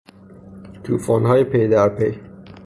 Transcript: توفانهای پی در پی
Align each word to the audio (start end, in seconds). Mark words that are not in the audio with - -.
توفانهای 0.83 1.43
پی 1.43 1.67
در 1.67 1.89
پی 1.89 2.19